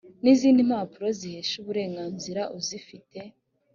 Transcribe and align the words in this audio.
n 0.23 0.25
izindi 0.33 0.61
mpapuro 0.69 1.07
zihesha 1.19 1.55
uburenganzira 1.61 2.41
uzifite 2.57 3.19